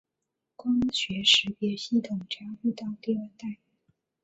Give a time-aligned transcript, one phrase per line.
[0.55, 3.59] 光学识别系统加入到第二代。